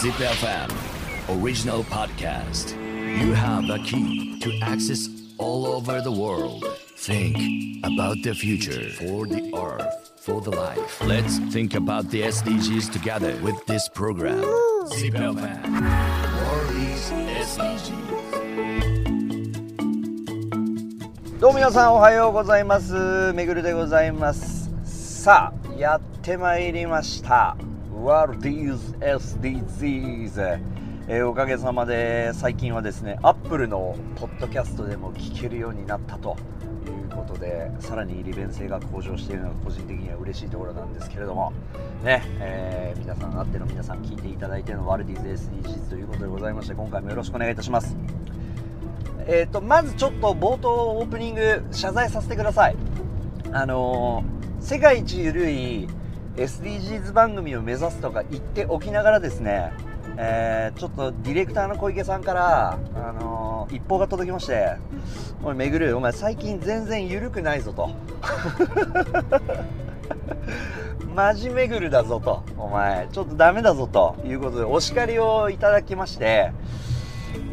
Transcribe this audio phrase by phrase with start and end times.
[0.00, 0.72] ZipFM
[1.28, 2.72] Original Podcast
[3.20, 6.64] You have a key to access all over the world
[6.96, 12.90] Think about the future for the earth for the life Let's think about the SDGs
[12.90, 14.42] together with this program
[14.88, 17.12] ZipFM World is
[17.60, 18.00] SDGs
[21.40, 24.70] どうも皆さんおはようございますめぐるでございます
[25.22, 27.54] さあやってまいりました
[27.92, 30.60] What is SDGs、
[31.08, 36.36] えーおかげさまで最近はですねアップルのポッドキャストでも聞けるようになったと
[36.86, 41.52] いうことでさらに利便性が向上しているのが個人的には嬉しいところなんですけれども。
[42.04, 47.96] ね、えー皆さんあっての皆さん聞いていただいての What is SDGs ということでございまして今回もよろしくお願いいたします。
[49.26, 52.76] えー、とまずちょっと冒頭オープニング謝罪させてください。
[53.52, 55.88] あのー世界一ゆるい
[56.36, 59.72] SDGs 番組を目指すとか言っておきながらですね、
[60.16, 64.72] えーちょっとディレクターの小池さんから、あのー一報が届きまして
[65.44, 67.90] 「おいめぐるお前最近全然ゆるくないぞ」と
[71.14, 76.50] 「マジめぐるだぞ」と「お前ちょっとダメだぞ」ということでお叱りをいただきまして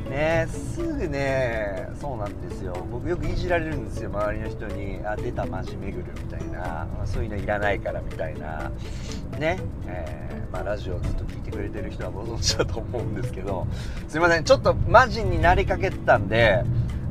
[0.09, 2.75] ねすぐねそうなんですよ。
[2.91, 6.83] 僕よくいじられるんですよ周りの人に「あ出たマジめぐる」みたいな。
[6.83, 8.71] あそういうのいらないからみたいな。
[9.39, 13.67] ねえーまあ、ラジオずっと聞いてくれてる人はご存知だと思うんですけど。
[14.07, 16.63] すいませんちょっとマジになりかけてたんで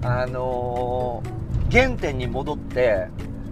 [0.02, 1.36] あのー
[1.70, 3.08] 原点に戻って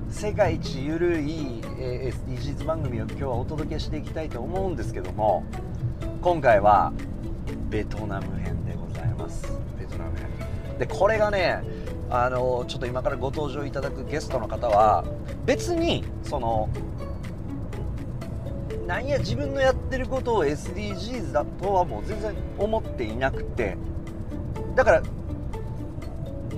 [0.08, 5.44] 世界一ゆるい、SDGs 番組を今日はお届けしていきたいと思うんですけども
[6.22, 6.92] 今回は
[7.68, 8.63] ベトナム編。
[10.78, 11.62] でこれがね
[12.10, 15.04] あのちょっと今からご登場いただくゲストの方は
[15.46, 16.68] 別にその
[18.86, 23.76] なんや自分のやってることを SDGs だとはもう全然思っていなくて。
[24.74, 25.02] だから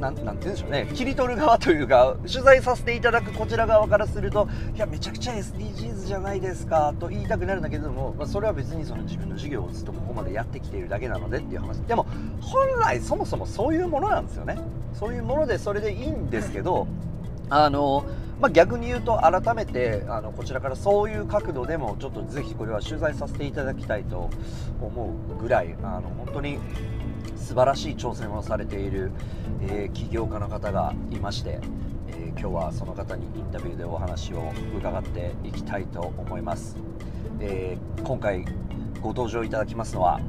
[0.01, 0.89] なんて言うんでしょうね。
[0.95, 11.79] 切り取る側というか取材させていただくこちら側からするといやめちゃくちゃ SDGs じゃないですかと言いたくなるんだけども、まあ、それは別にその自分の授業をずっとここまでやってきているだけなのでっていう話。
[11.79, 12.07] でも
[12.41, 14.59] 本来そもそもそういうものなんですよね。
[14.95, 16.87] そういうものでそれでいいんですけど
[17.49, 18.05] あの
[18.41, 24.29] まあ、逆に言うと改めてあのこちらからそういう角度でもちょっとぜひこれは取材させていただきたいと
[24.81, 26.59] 思うぐらいあの本当に
[27.47, 29.13] 素晴らしい挑戦をされている、
[29.63, 31.61] えー起業家の方がいまして、
[32.09, 36.77] えー今日はその方にインタビューでお話を伺っていきたいと思います、
[37.39, 38.45] えー今回
[39.01, 40.21] ご登場いただきますのは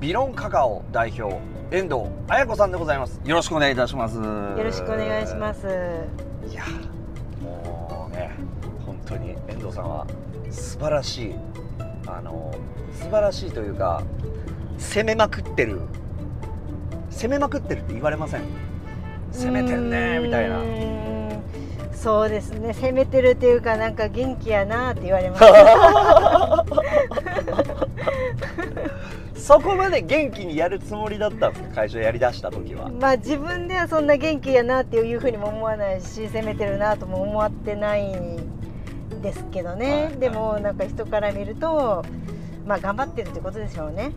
[0.00, 1.36] ビロンカカオ代表
[1.70, 3.20] 遠藤彩子さんでございます。
[3.22, 4.16] よろしくお願いいたします。
[4.16, 5.66] よよろしくお願いします。
[6.50, 6.64] いや
[7.42, 8.30] もうね
[8.86, 10.06] 本当に遠藤さんは
[10.50, 11.34] 素晴らしい
[12.06, 12.50] あの
[12.94, 14.02] 素晴らしいというか
[14.78, 15.82] 攻めまくってる
[17.20, 18.40] 攻めまくってるって言われません。
[19.32, 20.58] 攻めてんねみたいな。
[21.92, 22.72] そうですね。
[22.72, 25.44] 攻めてるっていうかなんか元気やなって言われます。
[29.50, 32.88] そこまで元気にやるつもりだったんですか会社やりだした時は？
[32.88, 38.38] まあ自分ではそんな元気やなっていうふうにも思わないし攻めてるなとも思ってないん
[39.20, 40.16] ですけどね、はい。
[40.18, 42.02] でもなんか人から見ると
[42.66, 44.12] まあ頑張ってるってことでしょうね。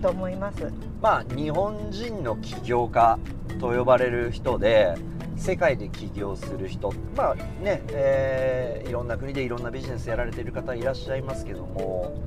[0.00, 3.18] と思いますまあ日本人の起業家
[3.60, 4.94] と呼ばれる人で
[5.36, 12.22] 世界で起業する人まあね、えーいろんな国でいろんなビジネスやられてる方いらっしゃいますけども、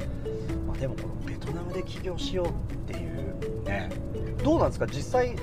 [0.68, 2.52] まあ、でもこのベトナムで起業しようっ
[2.94, 3.90] ていうね
[4.44, 4.86] どうなんですか？
[4.88, 5.36] 実際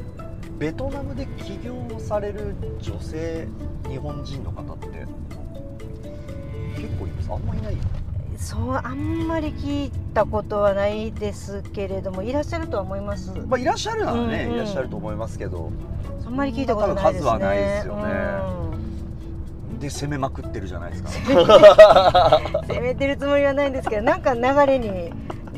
[0.58, 3.48] ベトナムで起業をされる女性
[3.88, 4.88] 日本人の方って
[6.76, 7.32] 結構います？
[7.32, 7.76] あんまりいない
[8.38, 13.32] そうあんまり聞いたことはないですけれどもいらっしゃるとは思います。
[13.46, 14.54] まあいらっしゃるならね、うんうん。
[14.56, 15.70] いらっしゃると思いますけど。
[16.26, 17.30] あんまり聞いたことないですね。
[17.30, 18.02] 数はないですよね。
[18.60, 18.66] うん
[19.78, 21.10] で攻めまくってるじゃないですか。
[22.66, 25.12] 攻めてるつもりはないんですけどなんか流れに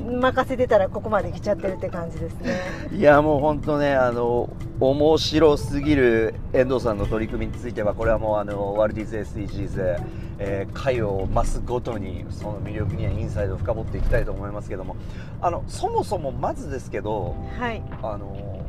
[0.08, 2.56] 任せてたらここまで来ちゃってるって感じですね。
[2.92, 4.48] いやもう本当ねあの
[4.80, 10.02] 面白すぎる遠藤さんの取り組みについてはこれはもうあのワルディズ SDGs、
[10.38, 14.96] えー回を増すごとにその魅力にはインサイドを深掘っていきたいと思いますけども
[15.40, 17.82] あのそもそもまずですけどはい。
[18.02, 18.64] あの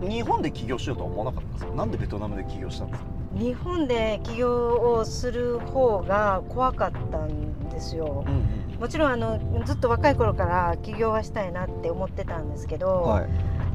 [0.00, 1.72] 日本で起業しようとは思わなかったんですか？
[1.74, 3.06] なんでベトナムで起業したんですか？
[3.34, 8.24] 日本で起業をする方が怖かったんですよ
[8.78, 13.28] もちろんあのずっと若い頃から起業はしたいなって思ってたんですけど、はい。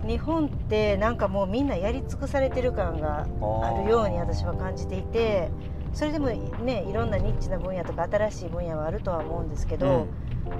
[0.07, 3.27] 日本ってなんかもうみんなやり尽くされてる感が
[3.61, 5.51] あるように私は感じていて
[5.93, 10.07] それでもねいろんなニッチな分野とか新しい分野はあるとは思うんですけど、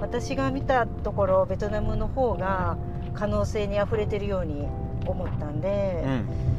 [0.00, 2.76] 私が見たところベトナムの方が
[3.14, 4.68] 可能性にあふれてるように
[5.06, 6.51] 思ったんで、うん、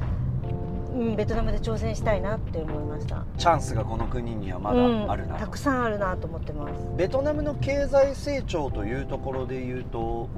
[1.15, 3.25] ベトナムで挑戦したいなって思いました。
[3.37, 6.73] チャンスがこの国にはまだあるな、うん、たくさんあるなと思ってます。
[6.95, 10.29] ベトナムの経済成長というところでいうと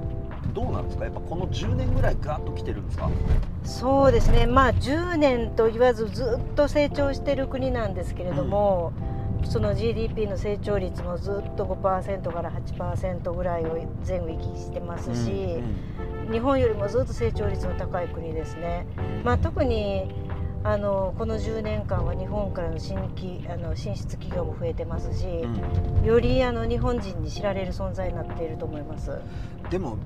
[0.54, 1.04] どうなんですか？
[1.04, 3.10] やっぱこの10年ぐらいガーッと来てるんですか？
[3.64, 4.46] そうですね。
[4.46, 8.92] まあ10年と言わずずっと成長してる国なんですけれども、
[9.40, 18.86] うん、その GDP の成長率もずっと5%から8%ぐらいを前後行きしてますし、うんうん、日本よりもずっと成長率の高い国ですね。
[19.22, 20.08] まあ、特に
[20.66, 29.12] あのこの10年間は日本からの新規あの進出企業も増えてますし、うん、よりあの日本人に知られる存在になっていると思います。
[29.70, 29.96] でも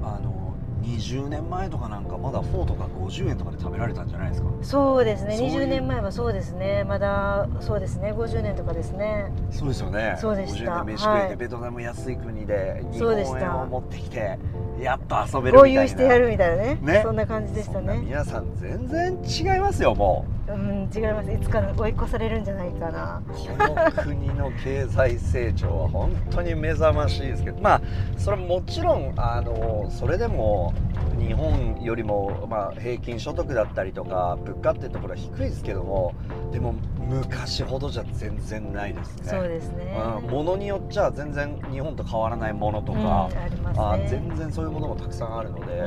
[0.00, 4.48] あの20年前とかなんかまだフォーとか50円とかで食べられたんじゃないですか？
[4.62, 5.36] そうですね。
[5.36, 6.84] 20年前はそうですね。
[6.84, 8.12] まだそうですね。
[8.12, 9.32] 50年とかですね。
[9.50, 10.16] そうですよね。
[10.20, 10.74] そうでした。
[10.74, 14.38] 50円で飯食えて、はい、ベトナム安い国で日本円を持ってきて
[14.80, 15.88] やっと遊べるみたいな。
[15.88, 16.78] してやるみたいなね。
[16.80, 17.00] ね。
[17.02, 18.00] そんな感じでしたね。
[18.04, 20.52] 皆さん全然違いますよもう。
[20.52, 21.30] うん違います。
[21.30, 23.22] いつか追い越されるんじゃないかな。
[23.28, 27.60] この国の経済成長は本当に目覚ましいですけど。
[27.60, 27.82] まあ
[28.16, 30.72] それはもちろんあのそれでも
[31.18, 36.14] 日本よりも、まあ、平均所得だったりとか物価っていうところは低いですけども。
[36.52, 36.74] でも
[37.08, 39.30] 昔ほどじゃ全然ないですね。
[39.30, 45.78] そうですね、うん、ものによっちゃ全然日本と変わらないものとか、うんああ、ね、全然そういうものもたくさんあるので、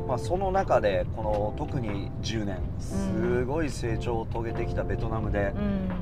[0.00, 5.52] うん、まあ、その中でこの特に10年すごい成長を遂げてきたベトナムで、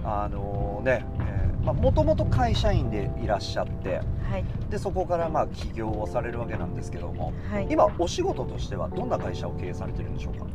[0.04, 10.46] あのね、えーもともと会社員でいらっしゃって、はい、でそこからまあ起業をされるわけなんですけども、はい、今お仕事としてはどんな会社を経営されてるんでしょうか、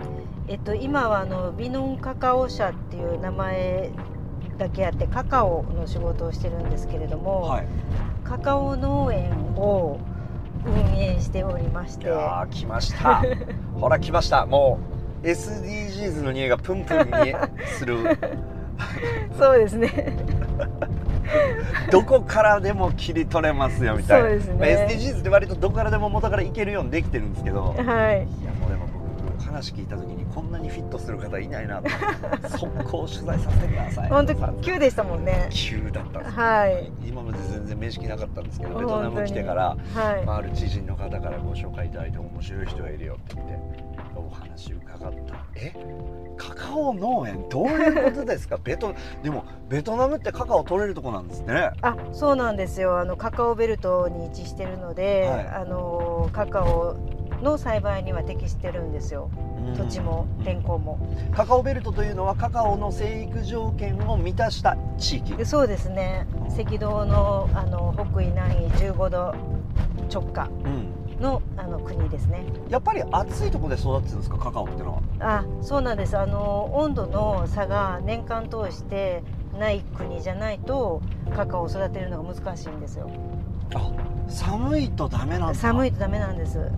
[0.48, 3.92] えっと、今はあのビノンカカオ社っていう名前
[4.58, 7.68] だけあってカカオの仕事をしてるんですけれども、はい、
[8.24, 10.00] カカオ農園を
[10.66, 12.06] 運営しておりまして。
[12.06, 13.24] いや来ました。
[13.74, 14.46] ほら来ました。
[14.46, 14.80] も
[15.24, 17.34] う SDGs の匂いがプンプンに
[17.78, 17.98] する。
[19.38, 20.16] そうですね
[21.92, 24.30] どこからでも切り取れますよみたいな。
[24.30, 28.91] そうですね、まあ、SDGs って割とどこからでも元からいけるようにできてるんですけど、はい、いやもうでも僕
[29.52, 31.90] 話聞いた時にこんなにフィットする方いないなと。
[32.58, 34.10] 速攻取材させてください。
[34.10, 35.50] 本当急でしたもんね。
[35.52, 40.26] 急だったんですはい、今まで全然面識なかったんですけどベトナム来てから、はい。
[40.26, 43.60] まあ、ある知人の方からご紹介いただいて面白い人がいるよって言って
[44.16, 45.36] お話伺った。
[45.56, 45.74] え？
[46.38, 48.58] カカオ農園どういうことですか？
[48.64, 51.72] ベトでもベトナムってカカオ取れるとこなんですね。
[51.82, 52.98] あそうなんですよ。
[53.00, 56.96] あのカカオベルトに位置してるので、はい、あのカカオ
[57.42, 59.30] の栽培には適してるんですよ。
[59.78, 61.00] 土地も天候も。
[61.32, 65.46] カカオベルトというのはカカオの生育条件を満たした地域。
[65.46, 66.28] そうですね。
[66.60, 69.36] 赤道のあの北緯南緯15度
[70.12, 71.22] 直下、うん。
[71.22, 72.44] のあの国ですね。
[72.70, 75.02] やっぱり暑いところで育ってるんですかカカオってのは？
[75.20, 76.18] あそうなんです。
[76.18, 79.24] あの温度の差が年間通して
[79.60, 81.02] ない国じゃないと
[81.36, 83.10] カカオを育てるのが難しいんですよ。
[83.74, 83.92] あ
[84.28, 86.72] 寒いとダメなんです寒いとダメなんです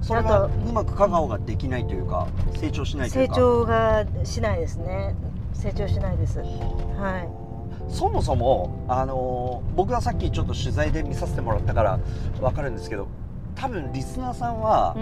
[0.00, 3.34] それがうまくカカオができないというか成長しないというか。
[3.34, 5.14] 成長がしないですね。
[5.52, 6.38] 成長しないです。
[6.38, 7.50] はい。
[7.90, 12.00] そもそも、あのー、僕はさっきちょっと取材で見させてもらったから
[12.40, 13.08] 分かるんですけど
[13.56, 14.96] 多分リスナーさんは、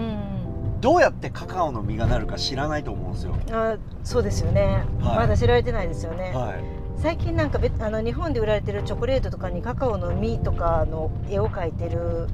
[0.81, 3.35] どうやってカカオの実がなるか知らないと思うんですよ。
[3.51, 6.33] あそうですよね、はい、まだ知られてないですよね。
[6.33, 6.63] はい、
[6.97, 12.27] 最近なんかあの日本で売られてるチョコレートとかにカカオの実とかの絵を描いてる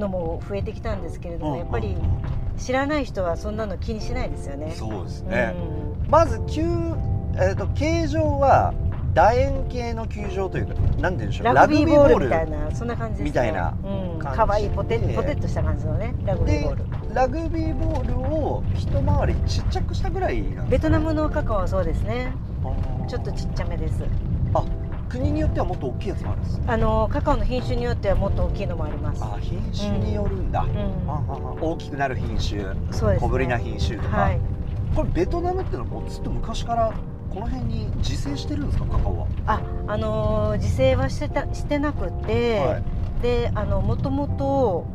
[0.00, 1.96] のも増えてきたんですけれども、やっぱり
[2.58, 4.72] 知らない人はそんなの気にしないですよね。
[4.76, 5.54] そうですね、
[6.04, 6.62] うん、まず球、
[7.36, 8.74] えーと形状は
[9.14, 12.24] 楕円形の球場というか何て言うんでしょうラグビーボール。
[12.26, 13.74] みたいなそんな感じです、ね、みたいな
[14.20, 17.14] 可愛、うん、いポテポテッとした感じのねラグビーボール。
[17.14, 22.32] ラグビーボールを一回りちっちゃくしたぐらいなんベトナムのカカオはそうですね。
[23.08, 24.04] ちょっとちっちゃめです。
[24.54, 24.62] あ
[25.10, 29.22] 国によってはもっと大きいやつもあるんですあのカカオの品種によってはもっと大きいのもあります。
[29.22, 34.40] あ品種によるんだ、うん、大きくなる品種そうです、ね、小ぶりな品種とか、はい、
[34.94, 36.92] これベトナムっていうのはもうずっと昔から
[37.28, 39.26] この辺に自生してるんですかカカオは？
[39.46, 42.82] ああのー、自生はしてたしてなくて、はい、
[43.22, 44.86] であのもともと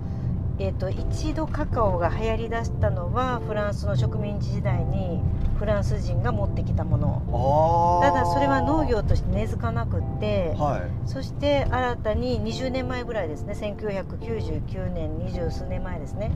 [0.58, 5.22] えーと、一度カカオが流行りだしたのはフランスの植民地時代に
[5.60, 8.02] フランス人が持ってきたもの。
[8.02, 16.32] ただそれは農業として根付かなくって、はい、そして新たに20年前ぐらいですね1999年二十数年前ですね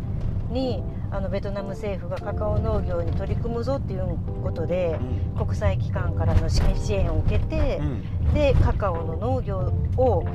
[0.50, 5.00] にあのベトナム政府がカカオ農業に取り組むぞっていうことで
[5.38, 5.46] うん。
[5.46, 6.62] 国際機関からの支
[6.94, 8.34] 援を受けてう、ん。
[8.34, 10.26] でカカオの農業を、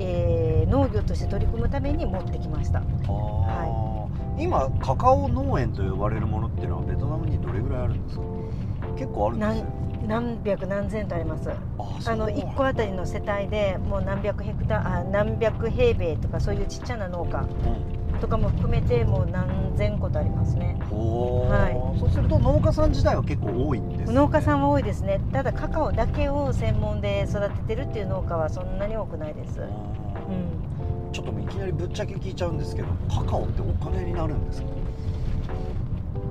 [0.00, 2.78] えー農業として取り組むために持ってきました。
[2.78, 4.42] あー。
[4.42, 8.22] 今カカオ農園と呼ばれるものっていうのはベトナムにどれぐらいあるんですか？
[8.96, 9.64] 結構あるんですよ
[10.06, 11.50] 何百何千とあります。
[11.50, 11.54] あ
[12.06, 17.44] あの1個あたりの世帯でもう何百ヘクタあ何百平米とかそういうちっちゃな農家
[18.20, 20.76] とかも含めてもう何千個とありますね。
[20.90, 25.20] はそうすると農家さん自体は結構多いんです、ね、農家さんは多いですね。
[25.32, 29.70] ただカカオだけを専門で育ててるっていう農家はそんなに多くないです、あうー
[31.10, 34.68] ん、ちょっといきなりぶっちゃけ聞いちゃうんですけどカカオってお金になるんですか？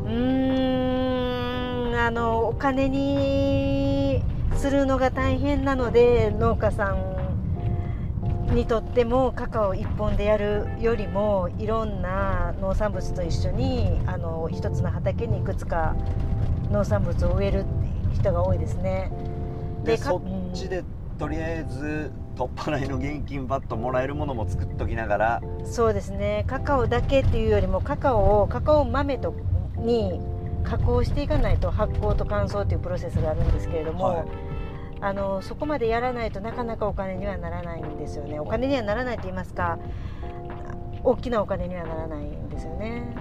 [0.06, 4.24] うーんあのお金に
[4.56, 7.19] するのが大変なので農家さん
[8.54, 15.96] にとってもカカオ一本でやるよりもいろんな農産物と一緒にあの一つの畑にいくつか
[16.72, 17.66] 農産物を植える
[18.14, 19.12] 人が多いですね。
[19.80, 20.22] かでそっ
[20.54, 20.84] ちで
[21.18, 29.36] とりあえず取っ払いの現金バッともらえるものも作っときながらそうですねカカオだけっていうよりもカカオをカカオ豆と
[29.78, 30.20] に
[30.64, 34.49] 加工していかないと発酵と乾燥というプロセスがあるんですけれども、はい
[35.02, 38.40] あのそこまでやらないとなかなかお金にはならないんですよね。
[38.40, 39.80] お金にはならないと言いますか
[41.04, 43.16] 大きなお金にはならないんですよね。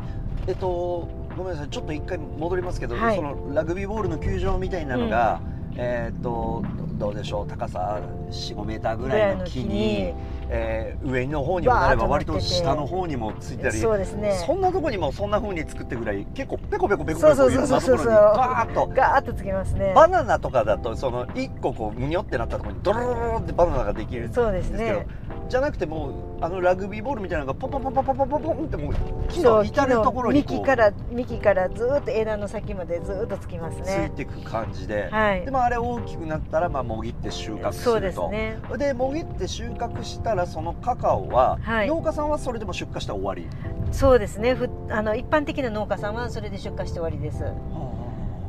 [0.47, 1.68] えっとごめんなさい。
[1.68, 3.16] ちょっと一回戻りますけど、はい。
[3.16, 5.40] そのラグビーボールの球場みたいなのが、
[5.76, 6.64] えっと
[6.99, 7.47] どうでしょう。
[7.47, 10.14] 高さ45メーターぐらいの木に
[10.50, 14.33] えー上の方にもなれば割と下の方にもついたりそうですね。
[14.47, 25.07] そんなとこにもそんな風に作ってぐらい結構ペコペコペコペコそうそういろんなところにそうそうそうバーッとガーッとつきますねバナナとかだとその1個こうむにょってなったところにドロロロロってバナナができるんですそうですけどね
[25.49, 28.95] じゃなくてもうあのラグビーボールみたいなのがポンポンポンポンポンポンポンポンってもう
[29.28, 34.11] 木の至るところにこう幹から幹からずっと枝の先までずっとつきますね。
[34.11, 35.45] ついていく感じで、はい。
[35.45, 38.12] でもあれ大きくなったらまあもぎって収穫すそうで。
[38.12, 38.59] すね。
[38.76, 41.88] でもぎって収穫したらそのカカオは、はい。
[41.88, 43.49] 農家さんはそれでも出荷して終わり、
[43.90, 44.55] そうですね。
[44.55, 47.43] ふあの一般的な農家さんはそれで出荷して終わりです。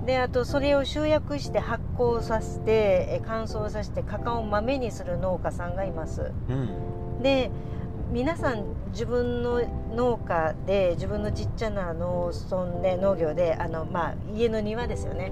[0.09, 2.71] であとそれを集約して発酵させて
[3.11, 6.31] え乾燥させてカカオ豆にする農家さんがいます。
[6.49, 7.21] うん。
[7.21, 7.51] で
[8.11, 9.61] 皆さん自分の
[9.95, 15.31] 農家で自分のちっちゃな農村で農業であの、まあ、家の庭ですよね。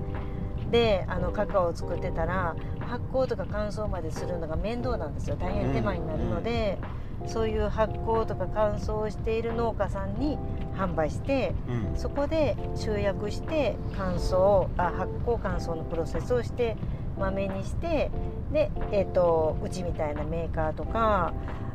[0.69, 5.37] であのカカオを作ってたら発酵とか乾燥までするのが面倒なんですよ。
[5.37, 6.77] 大変手間になるので、
[7.27, 10.37] そういう発酵とか乾燥をしている農家さんに
[10.75, 11.97] 販売してうん。
[11.97, 16.77] そこで集約して乾燥あ発酵乾燥のプロセスをして
[17.19, 18.11] 豆にして
[18.51, 21.33] で、えー、とうちみたいなメーカーとか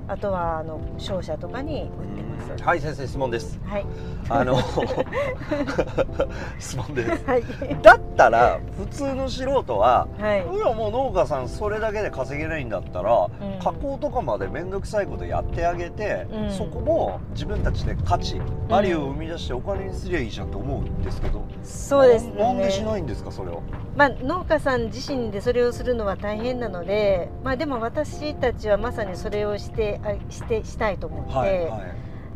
[0.09, 2.63] あとはあの商社とかに売ってます。
[2.63, 3.59] はい先生質問です。
[3.65, 3.87] はい、
[4.29, 4.59] あの
[6.59, 7.25] 質問です。
[7.25, 7.43] はい、
[7.83, 13.59] だったら普通の素人ははい、いやもう農家さんそれだけで稼げないんだったら、うん。
[13.63, 16.51] 加工とかまで面倒くさいことやってあげて、うん。
[16.51, 22.87] そこも自分たちで価値バリューを生み出してお金にすりゃいいじゃんと思うんですけど、そうですななんでしね。
[22.87, 23.63] ないんですかそれを
[23.97, 31.81] まあ農家さん自身でそれをするのは大変なので、まあでも私たちはまさにそれをしてあしてしたいと思って、はいはい。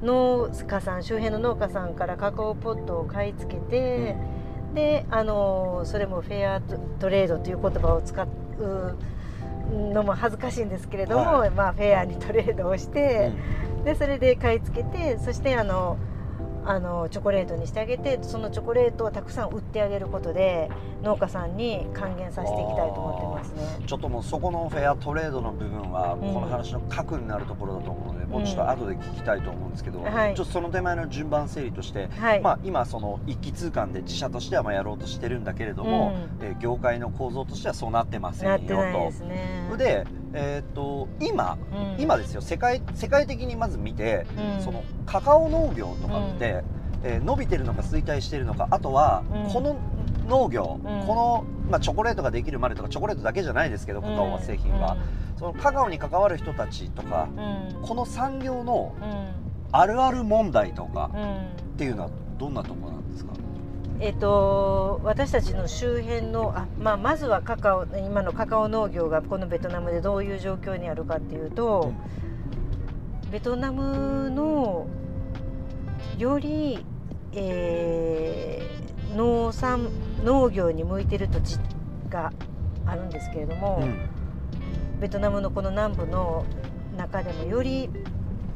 [0.02, 4.16] 農家さん周辺の農家さんからカカオポットを買い付けて、
[4.74, 8.96] であのそれもフェアトトレードという言葉を使う
[9.92, 11.50] のも恥ずかしいんですけれども、はい。
[11.50, 13.32] まあフェアにトレードをして、
[13.84, 15.96] でそれで買い付けてそしてあの
[16.68, 20.68] あのチョコレートにしてあげてそのチョコレートをたくさん売ってあげることで
[21.02, 23.86] 農家さんに還元させていきたいと思ってますね。
[23.86, 30.34] ちょっともうそこのフェアトレードの部分はこの話の核になるところだと思うので、もうちょっと後で聞きたいと思うんですけど、はい。
[30.34, 38.58] ちょっとその手前の順番整理として、はい、まあ、今その一気通貫で自社としてはまあやろうとしてるんだけれども、えー業界の構造としてはそうなってませんよ
[38.92, 39.12] と。
[39.12, 39.68] すね。
[39.76, 42.02] で、えー、と今うん。
[42.02, 42.40] 今ですよ。
[42.40, 44.26] 世界世界的にまず見て、
[44.56, 44.62] うん。
[44.62, 46.62] そのカカオ農業とかって、
[47.02, 49.52] えー伸びてるのか衰退してるのかあとは、うん。
[49.52, 49.76] この
[50.28, 51.06] 農業、うん。
[51.06, 54.96] この、まあ、チョコレートができるまでとかチョコレートだけじゃないですけどカカオは製品は、
[55.38, 57.78] そのカカオに関わる人たちとかうん。
[57.78, 59.28] うんこの産業のうん。
[59.72, 61.46] あるある問題とかうん。
[61.46, 63.32] っていうのはどんなところなんですか、
[64.00, 71.92] えっと私たちの周辺のあ、まあ、まずはカカオ今のカカオ農業がこのベトナムでどういう状況にあるかっていうと、
[73.30, 74.86] ベトナムの
[76.18, 76.84] より、
[77.32, 79.88] えー農産
[80.24, 81.58] 農業に向いてる土地
[82.10, 82.32] が
[82.84, 84.15] あるんですけれども、うん
[85.00, 86.44] ベトナムのこの南部の
[86.96, 87.90] 中でもより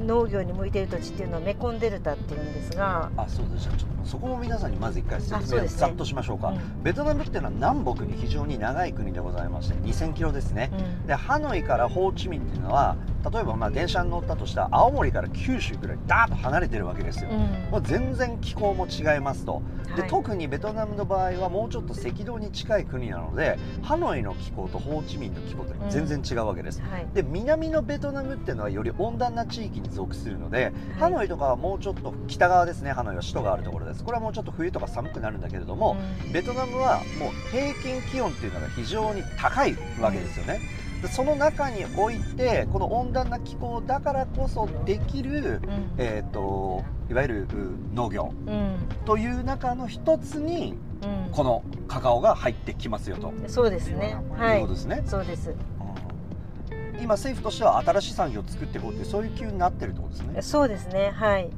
[0.01, 3.69] 農業に向いている土地っていうのはメコンデルタっていうんですが、あそうです。
[3.69, 6.83] ちょっとそこも皆さんにまず一回説明をざっとしましょうか、うん。
[6.83, 11.07] ベトナムっていうのは南北に非常に長い国でございまして2000キロですね、うん。
[11.07, 12.97] でハノイからホーチミンっていうのは
[13.31, 17.71] 例えばまあ電車に乗ったとしたら青森から九州ぐらいダーッと離れてるわけですよ、うん。
[17.71, 19.63] もう全然気候も違いますと。
[19.95, 20.11] で、はい。
[20.11, 27.07] 特にベトナムの場合はもうちょっと赤道に近い国なのでハノイの気候とホーチミンの気候って全然違うわけです、はい。
[27.13, 32.93] で南のベトナムっていうのはより温暖な地域に属するので、ハノイとかはもうちょっと北側ですね。
[32.93, 34.05] ハノイは首都があるところです。
[34.05, 36.33] これはもうちょっと冬とか寒くなるんだけれども、うん。
[36.33, 40.61] ベトナムはもう平均気温っていうのが非常に高いわけですよね、
[41.03, 45.91] でその中においてこの温暖な気候だからこそできる、うん。
[45.99, 47.47] えー、といわゆるう
[47.95, 48.33] 農業。
[48.47, 48.77] うん。
[49.05, 51.33] という中の一つにうん。
[51.33, 54.17] このカカオが入ってきますよと、そうですね。
[54.37, 54.57] はい。
[54.57, 55.51] いうことですね、そうです。
[55.51, 57.01] うん。
[57.01, 60.43] 今政府としては新しい産業を作っていこうってそういう気になってるってことですね。
[60.43, 61.13] そうですね。
[61.15, 61.49] はい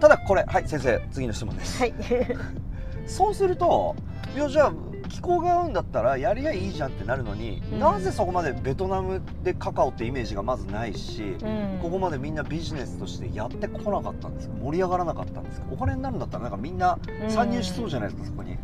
[0.00, 1.94] ただこれはい先生次の質問です、はい。
[3.06, 3.96] そうすると
[4.34, 4.72] いやじゃあ
[5.08, 7.78] 気候が合うんだったらやりゃいいじゃんってなるのに、うん。
[7.80, 11.78] なぜそこまでベトナムでカカオってイメージがまずないし、うん。
[11.80, 14.54] ここまでみんなビジネスとしてやってこなかったんですか？
[14.62, 15.66] 盛り上がらなかったんですか？
[15.72, 18.58] お金になるんだったらなんかみんな参入しそうじゃないですか、そこに。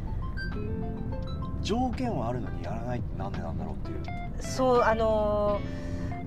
[1.62, 5.60] 条件はあるのにやらないってなんでなんだろうっていう、そうあの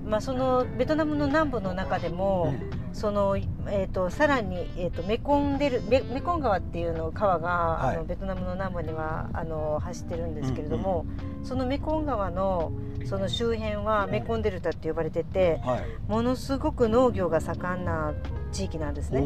[0.04, 2.56] ーまあそのベトナムの南部の中でも、
[2.98, 7.96] そのえー、とさらに、えー、とメコンデルメメコン川っていうの川が、はい。
[7.96, 11.06] あのベトナムの南部にはあの走ってるんですけれども、
[11.44, 12.72] そのメコン川の
[13.06, 15.82] その周辺はメコンデルタって呼ばれててはい。
[16.08, 18.16] ものすごく農業が盛んな
[18.52, 19.22] 地域なんですね。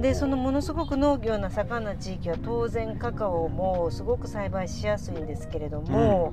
[0.00, 6.32] でそのものすごく農業が盛んな地域は当然カカオもすごく栽培しやすいんですけれども、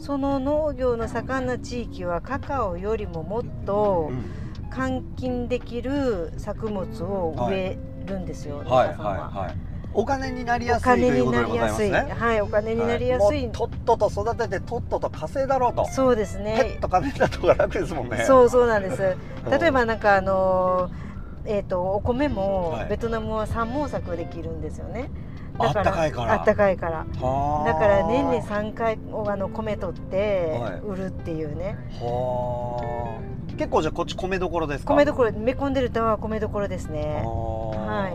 [0.00, 4.45] その農業の盛んな地域はカカオよりももっとうん
[4.76, 9.10] 換金できる作物を植えるんですよ、農はい家さんは。
[9.10, 9.56] はいはい。
[9.94, 15.86] お金になりおやすいと金になりやすい、はい、お金になりやすい、はもうとっとと育ててとっとと稼いだろうと。
[15.86, 16.80] そうですペねッ。
[16.80, 18.24] ト金だとが楽ですもんね。
[18.26, 19.16] そうそうなんです。
[19.46, 19.58] うん。
[19.58, 21.06] 例えばなんかあのー
[21.48, 22.88] えっ、とお米もはい。
[22.90, 25.10] ベトナムは三毛作できるんですよね。
[25.58, 26.32] あったかいから。
[26.34, 27.06] あったかいから。
[27.22, 27.72] はあ。
[27.72, 34.94] だから年に3回あの米取ってはい売るっていうね、はあ結構じゃあこっち米どころですか？
[34.94, 37.22] 米どころメコンデルタは米どころですね。
[37.24, 38.08] は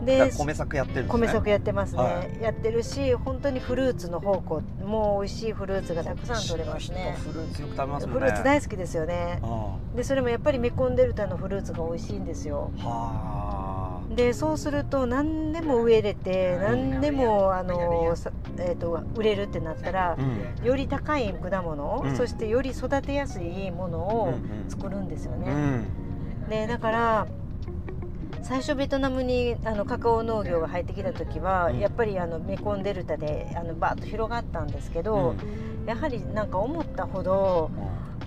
[0.00, 0.04] い。
[0.04, 1.08] でで米作やってるね。
[1.08, 7.16] 米作やってますね、はやってるし本当にフルーツの宝庫もう美味しいフルーツがたくさん取れますね。
[7.18, 9.38] フルーツよく食べますもんフねルーツ大好きですよね。
[9.42, 12.70] あでそれもやっぱりメコンデルタのフルーツが美味しいんですよ。
[12.80, 13.41] あは
[14.14, 20.66] でそうすると何でも植えれて何でもあの、さえー、と売れるってなったらあうん。
[20.66, 22.16] より高い果物、うん。
[22.16, 24.34] そしてより育てやすいものを
[24.68, 25.50] 作るんですよね。
[25.50, 26.48] うん。
[26.48, 27.26] でだから
[28.42, 31.78] 最初ベトナムにあのカカオ農業が入ってきた時は、うん。
[31.78, 35.34] やっぱりあのメコンデルタであのバーッと広がったんですけど、
[35.86, 37.70] やはりなんか思ったほど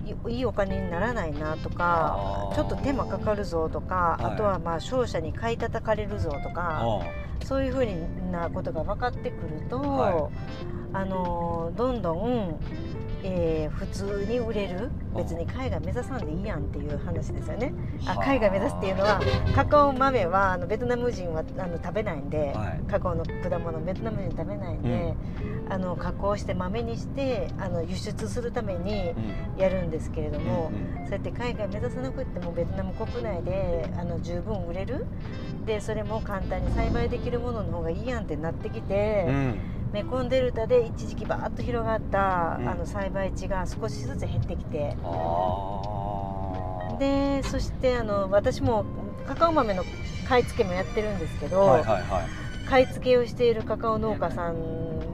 [0.06, 4.34] いいいお金にならないなとかちょっと手間かかるぞとか、はい。
[4.34, 7.00] あとはまあ商社に買い叩かれるぞとか、あ
[7.44, 10.30] そういうふうなことが分かってくると、は
[10.92, 12.60] あのどんどん、
[13.22, 14.90] えー普通に売れる？
[15.16, 17.72] 別に海外目指さんでいいやんっていう話ですよね。
[18.06, 18.24] あはあ。
[18.24, 19.20] 海外目指すっていうのは
[19.54, 22.90] カカオ豆はあのベトナム人はあの食べないんで、はい。
[22.90, 25.14] カカオの果物ベトナム人食べないんで、
[25.68, 29.60] あの加工して豆にしてあの輸出するためにうん。
[29.60, 31.04] やるんですけれども、うん。
[31.04, 35.06] そうやって海外目指さなくってもベトナム国内であの十分売れる？
[35.64, 39.58] でそれも簡単に栽培できるものの方がいいやんってなってきて、うん
[39.96, 42.68] メコンデルタで一時期バーッと広がった、うん。
[42.68, 44.94] あの栽培地が少しずつ減ってきて。
[46.98, 48.84] でそしてあの私も
[49.26, 49.84] カカオ豆の
[50.28, 52.68] 買い付けもやってるんですけど、はいはいはい。
[52.68, 54.56] 買い付けをしているカカオ農家さん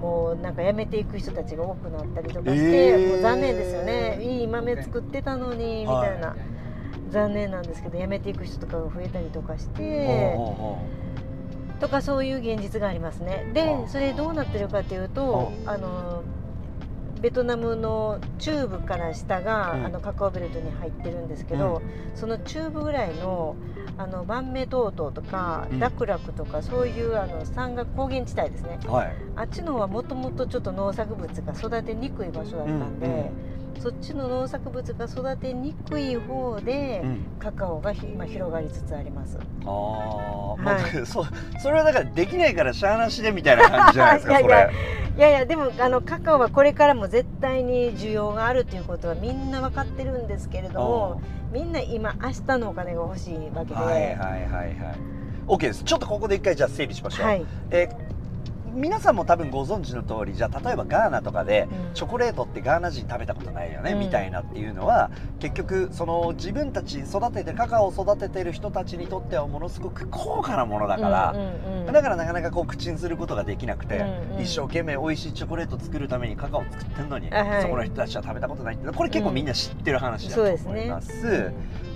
[0.01, 3.09] もなんか辞めていく人たちが多くなったりとかして、えー。
[3.09, 4.19] もう残念ですよね。
[4.21, 6.35] いい豆作ってたのにみたいな、
[7.11, 10.35] 残念なんですけど辞めていく人とかが増えたりとかして。
[10.35, 11.02] ほうほうほ
[11.83, 13.45] とかそういう現実がありますね。
[13.51, 16.23] あであそれどうなってるかというとあの
[17.21, 19.87] ベトナムの中部から下が、うん。
[19.87, 21.81] あのカカオベルトに入ってるんですけど、
[22.17, 23.55] その中部ぐらいの
[23.97, 25.79] あのバンメトウトウとか、うん。
[25.79, 28.81] ダクラクとかそういうあの山岳高原地帯ですね。
[28.89, 29.15] うはい。
[29.37, 33.31] あっちの方はもともとちょっと農作物が育てにくい場所だったんで、
[33.83, 37.19] そっちの農作物が育てにくい方で、うん。
[37.41, 39.37] カカオがひ今広がりつつあります。
[39.67, 40.93] ああ、はい。
[40.95, 41.25] 僕そう
[41.61, 44.73] それはだからできないからしゃあなしでみたいな感じじゃないですかいやい
[45.19, 51.21] やいやでもあのカカオはこれからも絶対に需要があるということはみんな分かってるんですけれども
[51.53, 54.77] みんな今明日のお金が欲しいわけで、はいはいはいはい
[55.49, 58.12] OK ですちょっとここで一回じゃあ整理しましょう、はいえー
[58.73, 61.95] 皆さんも多分ご存知の通りじゃあ例えばガーナとかでうん。
[61.95, 64.01] チョコレートってガーナ人食べたことないよね、うん。
[64.01, 71.93] みたいなっていうのは結局その自分たち育ててカカオを育ててる人たちにとってはものすごく高価なものだから、うんうんうん。
[71.93, 74.43] だからなかなかこう口にすることができなくて、うんうん。
[74.43, 77.63] 一生懸命美味しいチョコレート作るためにカカオを作ってんのに、あはい。
[77.63, 81.53] そこの人たちは食べたことないってこれ結構みんな知ってる話だと思います。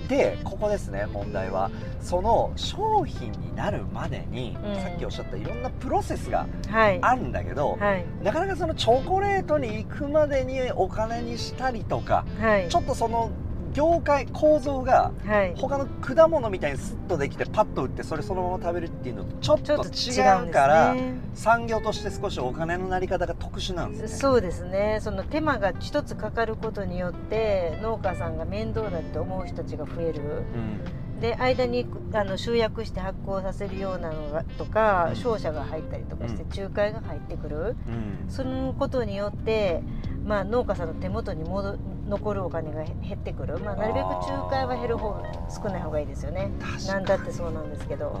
[0.07, 1.69] でここですね問題は。
[2.01, 4.75] その商品になるまでに、うん。
[4.81, 6.99] さっきおっしゃったいろんなプロセスがはい。
[7.01, 8.05] あるんだけど、はい。
[8.23, 12.69] なかなかそのチョコレートに行くまでにお金にしたりとかはい。
[12.69, 13.29] ちょっとその
[13.73, 15.53] 業界構造がはい。
[15.55, 24.19] 他の果物みたいにスッとできてパッと売ってそれそのまま食べるっていうのとちょっと違違うからね産業として少しお金のなり方が特殊なんですね。
[24.19, 24.99] そうですね。
[25.01, 30.21] その手間が一つかかることによって農家さんが面倒だって思う人たちが増える。
[30.21, 31.19] うん。
[31.19, 35.15] で間にあの集約して発酵させるようなのがとかうん。
[35.15, 36.49] 商社が入ったりとかしてうん。
[36.49, 37.75] 仲介が入ってくる。
[37.87, 38.29] うん。
[38.29, 39.81] そのことによって、
[40.25, 45.15] まあ、農家さんの手元に戻残るお金が減ってくる、まあ、なるべく仲介は減る方
[45.49, 46.51] 少ない方がいいですよね。
[46.59, 46.87] 確かに。
[46.87, 48.19] なんだってそうなんですけど、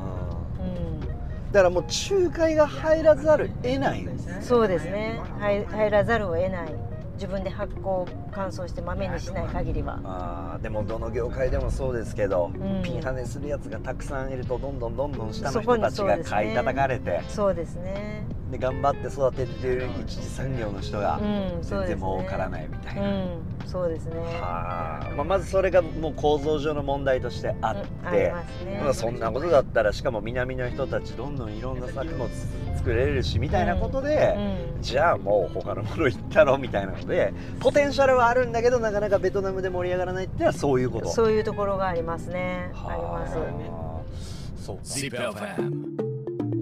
[0.59, 0.99] うん。
[0.99, 1.07] う
[1.51, 4.01] だからもう仲介が入らざる得ない。
[4.01, 5.21] んですねん、そうですね。
[5.39, 6.73] 入入らざるを得ない。
[7.13, 9.99] 自分で発酵乾燥して豆にしない限りは。
[10.03, 12.83] あーでもどの業界でもそうですけど、うん。
[12.83, 17.23] ピンハネするやつがたくさんいるとどんどんどんどん下のそこに人たちが買い叩かれて。
[17.29, 21.19] そうですねで頑張って育ててる一次産業の人が
[21.61, 24.17] 全然儲からないみたいな、うんそうですね。
[24.39, 25.13] はあ。
[25.15, 28.79] まあ、まずそれがもう構造上の問題としてあっうんあてり、ますね。
[28.81, 32.29] まあ、そんなことだったらしかも南の人たちどんどんいろんな作物
[32.77, 41.09] 作れるしみたいなことで、うんじゃあもう他のもの行ったろみたいなのでポテンシャルはあるんだけどなかなかベトナムで盛り上がらないっていうのはそういうこと。
[41.09, 42.69] そういうところがありますね。
[42.73, 44.63] はあります。
[44.63, 44.77] そう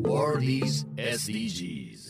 [0.06, 2.05] か ZIPFM World is SDGs